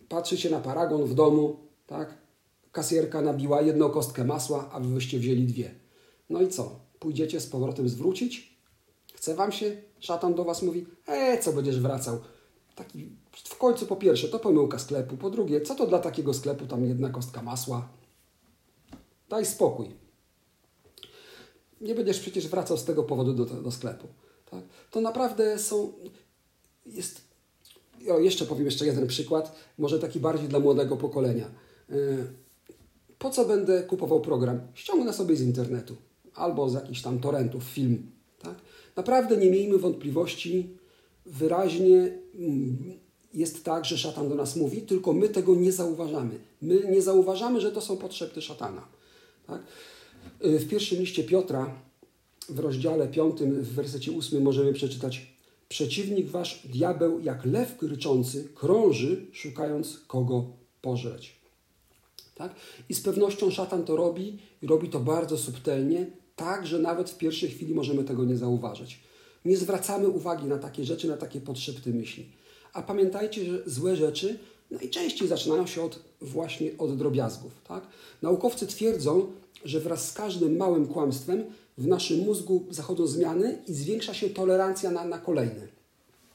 patrzycie 0.08 0.50
na 0.50 0.60
paragon 0.60 1.04
w 1.04 1.14
domu, 1.14 1.56
tak? 1.86 2.21
Kasjerka 2.72 3.22
nabiła 3.22 3.62
jedną 3.62 3.90
kostkę 3.90 4.24
masła, 4.24 4.70
a 4.72 4.80
wy 4.80 4.94
wyście 4.94 5.18
wzięli 5.18 5.44
dwie. 5.44 5.74
No 6.30 6.42
i 6.42 6.48
co? 6.48 6.80
Pójdziecie 6.98 7.40
z 7.40 7.46
powrotem 7.46 7.88
zwrócić? 7.88 8.58
Chce 9.14 9.34
wam 9.34 9.52
się? 9.52 9.82
Szatan 10.00 10.34
do 10.34 10.44
was 10.44 10.62
mówi, 10.62 10.86
e, 11.06 11.38
co 11.38 11.52
będziesz 11.52 11.80
wracał? 11.80 12.20
Taki, 12.74 13.08
w 13.32 13.56
końcu 13.58 13.86
po 13.86 13.96
pierwsze, 13.96 14.28
to 14.28 14.38
pomyłka 14.38 14.78
sklepu. 14.78 15.16
Po 15.16 15.30
drugie, 15.30 15.60
co 15.60 15.74
to 15.74 15.86
dla 15.86 15.98
takiego 15.98 16.34
sklepu 16.34 16.66
tam 16.66 16.84
jedna 16.84 17.10
kostka 17.10 17.42
masła? 17.42 17.88
Daj 19.28 19.46
spokój. 19.46 19.90
Nie 21.80 21.94
będziesz 21.94 22.20
przecież 22.20 22.48
wracał 22.48 22.76
z 22.76 22.84
tego 22.84 23.02
powodu 23.02 23.34
do, 23.34 23.44
do 23.44 23.70
sklepu. 23.70 24.08
Tak? 24.50 24.64
To 24.90 25.00
naprawdę 25.00 25.58
są... 25.58 25.92
Jest... 26.86 27.20
O, 28.10 28.18
jeszcze 28.18 28.46
powiem 28.46 28.64
jeszcze 28.64 28.86
jeden 28.86 29.06
przykład, 29.06 29.56
może 29.78 29.98
taki 29.98 30.20
bardziej 30.20 30.48
dla 30.48 30.60
młodego 30.60 30.96
pokolenia. 30.96 31.50
Po 33.22 33.30
co 33.30 33.44
będę 33.44 33.82
kupował 33.82 34.20
program? 34.20 34.60
Ściągnę 34.74 35.12
sobie 35.12 35.36
z 35.36 35.40
internetu 35.40 35.96
albo 36.34 36.68
z 36.68 36.74
jakichś 36.74 37.02
tam 37.02 37.20
torrentów 37.20 37.64
film. 37.64 38.10
Tak? 38.38 38.54
Naprawdę 38.96 39.36
nie 39.36 39.50
miejmy 39.50 39.78
wątpliwości, 39.78 40.76
wyraźnie 41.26 42.18
mm, 42.34 42.78
jest 43.34 43.64
tak, 43.64 43.84
że 43.84 43.98
szatan 43.98 44.28
do 44.28 44.34
nas 44.34 44.56
mówi, 44.56 44.82
tylko 44.82 45.12
my 45.12 45.28
tego 45.28 45.54
nie 45.54 45.72
zauważamy. 45.72 46.38
My 46.62 46.88
nie 46.90 47.02
zauważamy, 47.02 47.60
że 47.60 47.72
to 47.72 47.80
są 47.80 47.96
potrzeby 47.96 48.42
szatana. 48.42 48.88
Tak? 49.46 49.62
Y, 50.44 50.58
w 50.58 50.68
pierwszym 50.68 50.98
liście 50.98 51.24
Piotra, 51.24 51.74
w 52.48 52.58
rozdziale 52.58 53.08
5, 53.08 53.40
w 53.40 53.74
wersecie 53.74 54.12
8 54.18 54.42
możemy 54.42 54.72
przeczytać 54.72 55.32
Przeciwnik 55.68 56.28
wasz, 56.28 56.66
diabeł, 56.66 57.20
jak 57.20 57.44
lew 57.44 57.82
ryczący, 57.82 58.48
krąży, 58.54 59.26
szukając 59.32 59.98
kogo 60.06 60.44
pożreć. 60.80 61.41
Tak? 62.34 62.54
I 62.88 62.94
z 62.94 63.00
pewnością 63.00 63.50
szatan 63.50 63.84
to 63.84 63.96
robi 63.96 64.38
i 64.62 64.66
robi 64.66 64.88
to 64.88 65.00
bardzo 65.00 65.38
subtelnie, 65.38 66.06
tak, 66.36 66.66
że 66.66 66.78
nawet 66.78 67.10
w 67.10 67.18
pierwszej 67.18 67.50
chwili 67.50 67.74
możemy 67.74 68.04
tego 68.04 68.24
nie 68.24 68.36
zauważyć. 68.36 69.00
Nie 69.44 69.56
zwracamy 69.56 70.08
uwagi 70.08 70.46
na 70.46 70.58
takie 70.58 70.84
rzeczy, 70.84 71.08
na 71.08 71.16
takie 71.16 71.40
potrzeby 71.40 71.92
myśli. 71.92 72.26
A 72.72 72.82
pamiętajcie, 72.82 73.44
że 73.44 73.62
złe 73.66 73.96
rzeczy 73.96 74.38
najczęściej 74.70 75.28
zaczynają 75.28 75.66
się 75.66 75.82
od, 75.82 75.98
właśnie 76.20 76.70
od 76.78 76.96
drobiazgów. 76.96 77.52
Tak? 77.68 77.86
Naukowcy 78.22 78.66
twierdzą, 78.66 79.26
że 79.64 79.80
wraz 79.80 80.08
z 80.08 80.12
każdym 80.12 80.56
małym 80.56 80.86
kłamstwem 80.86 81.44
w 81.78 81.86
naszym 81.86 82.18
mózgu 82.18 82.66
zachodzą 82.70 83.06
zmiany 83.06 83.58
i 83.68 83.74
zwiększa 83.74 84.14
się 84.14 84.30
tolerancja 84.30 84.90
na, 84.90 85.04
na 85.04 85.18
kolejne. 85.18 85.68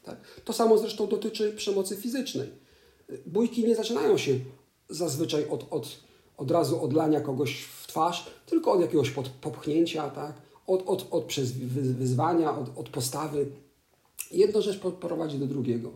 Tak? 0.03 0.17
To 0.45 0.53
samo 0.53 0.77
zresztą 0.77 1.07
dotyczy 1.07 1.53
przemocy 1.53 1.95
fizycznej. 1.95 2.49
Bójki 3.25 3.63
nie 3.63 3.75
zaczynają 3.75 4.17
się 4.17 4.39
zazwyczaj 4.89 5.47
od, 5.49 5.67
od, 5.69 5.99
od 6.37 6.51
razu 6.51 6.83
odlania 6.83 7.21
kogoś 7.21 7.61
w 7.61 7.87
twarz, 7.87 8.25
tylko 8.45 8.71
od 8.71 8.81
jakiegoś 8.81 9.09
pod, 9.09 9.29
popchnięcia, 9.29 10.09
tak? 10.09 10.33
od, 10.67 10.83
od, 10.85 11.07
od 11.11 11.25
przez 11.25 11.51
wyzwania, 11.51 12.57
od, 12.57 12.77
od 12.77 12.89
postawy. 12.89 13.45
Jedno 14.31 14.61
rzecz 14.61 14.79
prowadzi 14.79 15.39
do 15.39 15.45
drugiego. 15.45 15.91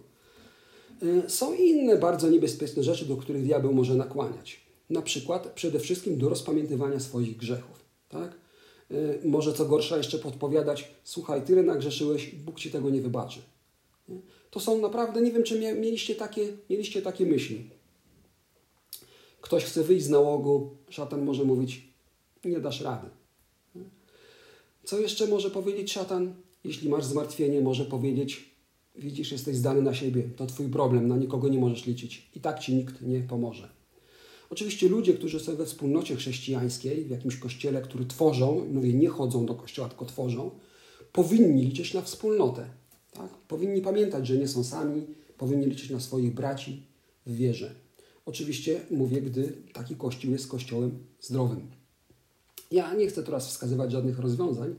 Y, 1.03 1.29
są 1.29 1.53
inne 1.53 1.97
bardzo 1.97 2.29
niebezpieczne 2.29 2.83
rzeczy, 2.83 3.05
do 3.05 3.17
których 3.17 3.43
diabeł 3.43 3.73
może 3.73 3.95
nakłaniać. 3.95 4.61
Na 4.89 5.01
przykład 5.01 5.47
przede 5.47 5.79
wszystkim 5.79 6.17
do 6.17 6.29
rozpamiętywania 6.29 6.99
swoich 6.99 7.37
grzechów. 7.37 7.85
Tak? 8.09 8.35
Y, 8.91 9.19
może 9.25 9.53
co 9.53 9.65
gorsza 9.65 9.97
jeszcze 9.97 10.19
podpowiadać, 10.19 10.91
słuchaj, 11.03 11.41
tyle 11.41 11.63
nagrzeszyłeś, 11.63 12.35
Bóg 12.35 12.59
Ci 12.59 12.71
tego 12.71 12.89
nie 12.89 13.01
wybaczy. 13.01 13.39
To 14.49 14.59
są 14.59 14.81
naprawdę, 14.81 15.21
nie 15.21 15.31
wiem, 15.31 15.43
czy 15.43 15.59
mieliście 15.59 16.15
takie, 16.15 16.47
mieliście 16.69 17.01
takie 17.01 17.25
myśli. 17.25 17.69
Ktoś 19.41 19.63
chce 19.63 19.83
wyjść 19.83 20.05
z 20.05 20.09
nałogu, 20.09 20.77
szatan 20.89 21.25
może 21.25 21.43
mówić, 21.43 21.87
nie 22.45 22.59
dasz 22.59 22.81
rady. 22.81 23.07
Co 24.83 24.99
jeszcze 24.99 25.27
może 25.27 25.49
powiedzieć 25.49 25.91
szatan? 25.91 26.33
Jeśli 26.63 26.89
masz 26.89 27.05
zmartwienie, 27.05 27.61
może 27.61 27.85
powiedzieć, 27.85 28.55
widzisz, 28.95 29.31
jesteś 29.31 29.55
zdany 29.55 29.81
na 29.81 29.93
siebie, 29.93 30.23
to 30.35 30.45
twój 30.45 30.69
problem, 30.69 31.07
na 31.07 31.17
nikogo 31.17 31.49
nie 31.49 31.59
możesz 31.59 31.85
liczyć. 31.85 32.29
I 32.35 32.39
tak 32.39 32.59
ci 32.59 32.75
nikt 32.75 33.01
nie 33.01 33.19
pomoże. 33.19 33.69
Oczywiście 34.49 34.89
ludzie, 34.89 35.13
którzy 35.13 35.39
są 35.39 35.55
we 35.55 35.65
wspólnocie 35.65 36.15
chrześcijańskiej, 36.15 37.05
w 37.05 37.09
jakimś 37.09 37.37
kościele, 37.37 37.81
który 37.81 38.05
tworzą, 38.05 38.67
mówię, 38.71 38.93
nie 38.93 39.09
chodzą 39.09 39.45
do 39.45 39.55
kościoła, 39.55 39.89
tylko 39.89 40.05
tworzą, 40.05 40.51
powinni 41.11 41.63
liczyć 41.63 41.93
na 41.93 42.01
wspólnotę. 42.01 42.65
Tak? 43.11 43.29
Powinni 43.47 43.81
pamiętać, 43.81 44.27
że 44.27 44.37
nie 44.37 44.47
są 44.47 44.63
sami, 44.63 45.01
powinni 45.37 45.65
liczyć 45.65 45.89
na 45.89 45.99
swoich 45.99 46.33
braci 46.33 46.83
w 47.25 47.35
wierze. 47.35 47.75
Oczywiście 48.25 48.81
mówię, 48.91 49.21
gdy 49.21 49.53
taki 49.73 49.95
kościół 49.95 50.31
jest 50.31 50.47
kościołem 50.47 50.99
zdrowym. 51.21 51.71
Ja 52.71 52.93
nie 52.93 53.07
chcę 53.07 53.23
teraz 53.23 53.47
wskazywać 53.47 53.91
żadnych 53.91 54.19
rozwiązań. 54.19 54.75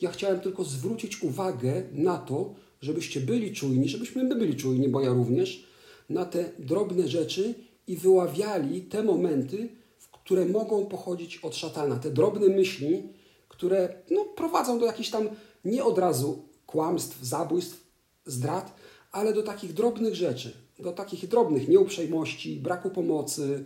Ja 0.00 0.10
chciałem 0.10 0.40
tylko 0.40 0.64
zwrócić 0.64 1.22
uwagę 1.22 1.82
na 1.92 2.18
to, 2.18 2.54
żebyście 2.80 3.20
byli 3.20 3.54
czujni, 3.54 3.88
żebyśmy 3.88 4.24
my 4.24 4.34
byli 4.36 4.56
czujni, 4.56 4.88
bo 4.88 5.00
ja 5.00 5.12
również, 5.12 5.64
na 6.08 6.24
te 6.24 6.50
drobne 6.58 7.08
rzeczy 7.08 7.54
i 7.86 7.96
wyławiali 7.96 8.82
te 8.82 9.02
momenty, 9.02 9.68
które 10.12 10.46
mogą 10.46 10.86
pochodzić 10.86 11.36
od 11.36 11.56
szatana. 11.56 11.96
Te 11.96 12.10
drobne 12.10 12.48
myśli, 12.48 13.02
które 13.48 13.94
no, 14.10 14.24
prowadzą 14.24 14.78
do 14.78 14.86
jakichś 14.86 15.10
tam 15.10 15.28
nie 15.64 15.84
od 15.84 15.98
razu 15.98 16.42
kłamstw, 16.66 17.22
zabójstw, 17.22 17.84
zdrad, 18.26 18.74
ale 19.12 19.32
do 19.32 19.42
takich 19.42 19.72
drobnych 19.72 20.14
rzeczy, 20.14 20.52
do 20.80 20.92
takich 20.92 21.28
drobnych 21.28 21.68
nieuprzejmości, 21.68 22.56
braku 22.56 22.90
pomocy, 22.90 23.64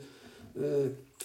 yy, 0.56 0.60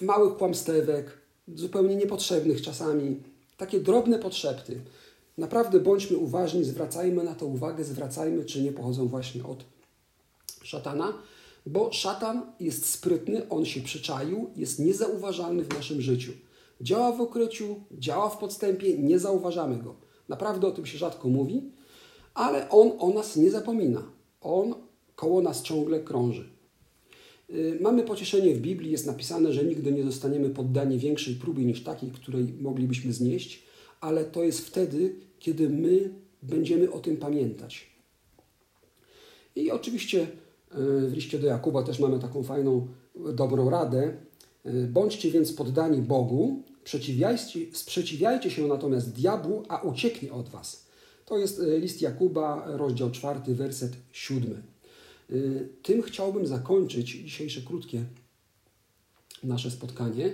małych 0.02 0.38
kłamstewek, 0.38 1.18
zupełnie 1.56 1.96
niepotrzebnych 1.96 2.62
czasami. 2.62 3.18
Takie 3.58 3.80
drobne 3.80 4.20
podszepty. 4.20 4.82
Naprawdę 5.38 5.80
bądźmy 5.80 6.18
uważni, 6.18 6.64
zwracajmy 6.64 7.24
na 7.24 7.36
to 7.36 7.46
uwagę, 7.46 7.84
zwracajmy, 7.84 8.46
czy 8.46 8.62
nie 8.62 8.72
pochodzą 8.72 9.08
właśnie 9.08 9.44
od 9.44 9.66
szatana, 10.64 11.14
bo 11.66 11.92
szatan 11.92 12.52
jest 12.60 12.86
sprytny, 12.86 13.50
on 13.50 13.66
się 13.66 13.82
przyczaił, 13.82 14.50
jest 14.56 14.80
niezauważalny 14.80 15.64
w 15.64 15.74
naszym 15.74 16.02
życiu. 16.02 16.32
Działa 16.82 17.12
w 17.12 17.22
ukryciu, 17.22 17.76
działa 17.92 18.30
w 18.30 18.38
podstępie, 18.38 18.98
nie 18.98 19.20
zauważamy 19.20 19.78
go. 19.78 19.96
Naprawdę 20.30 20.68
o 20.68 20.72
tym 20.72 20.86
się 20.86 20.98
rzadko 20.98 21.28
mówi, 21.30 21.72
ale 22.34 22.70
on 22.70 22.92
o 23.00 23.10
nas 23.10 23.36
nie 23.36 23.52
zapomina. 23.52 24.04
On 24.42 24.76
koło 25.20 25.42
nas 25.42 25.64
ciągle 25.64 26.00
krąży. 26.00 26.50
Y, 27.50 27.78
mamy 27.82 28.04
pocieszenie 28.04 28.56
w 28.56 28.62
Biblii, 28.62 28.92
jest 28.92 29.06
napisane, 29.06 29.54
że 29.54 29.64
nigdy 29.64 29.92
nie 29.92 30.04
zostaniemy 30.04 30.50
poddani 30.50 31.00
większej 31.00 31.36
próbie 31.36 31.66
niż 31.66 31.84
takiej, 31.84 32.12
której 32.12 32.54
moglibyśmy 32.62 33.14
znieść, 33.14 33.64
ale 34.02 34.26
to 34.26 34.44
jest 34.44 34.60
wtedy, 34.60 35.16
kiedy 35.40 35.70
my 35.70 36.14
będziemy 36.44 36.92
o 36.92 37.00
tym 37.00 37.18
pamiętać. 37.18 37.88
I 39.56 39.72
oczywiście 39.72 40.22
y, 40.22 40.28
w 41.08 41.14
liście 41.14 41.40
do 41.40 41.48
Jakuba 41.48 41.84
też 41.84 42.00
mamy 42.00 42.20
taką 42.20 42.44
fajną, 42.44 42.88
dobrą 43.34 43.70
radę. 43.70 44.14
Y, 44.66 44.88
bądźcie 44.88 45.32
więc 45.32 45.54
poddani 45.54 46.02
Bogu, 46.02 46.64
sprzeciwiajcie, 46.82 47.60
sprzeciwiajcie 47.74 48.52
się 48.52 48.68
natomiast 48.68 49.12
diabłu, 49.12 49.64
a 49.68 49.82
ucieknie 49.82 50.32
od 50.34 50.50
was. 50.50 50.86
To 51.26 51.38
jest 51.38 51.62
list 51.80 52.02
Jakuba, 52.02 52.64
rozdział 52.68 53.12
4, 53.12 53.40
werset 53.56 53.92
7. 54.12 54.62
Y, 55.32 55.70
tym 55.84 56.02
chciałbym 56.02 56.48
zakończyć 56.48 57.08
dzisiejsze 57.08 57.62
krótkie 57.62 58.04
nasze 59.44 59.72
spotkanie. 59.72 60.28